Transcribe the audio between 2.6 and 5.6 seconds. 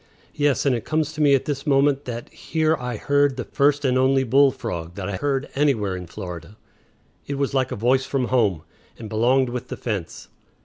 I heard the first and only bull frog that I heard